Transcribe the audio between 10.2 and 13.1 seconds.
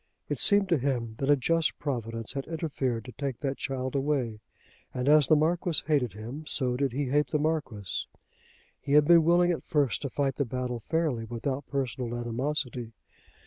the battle fairly without personal animosity.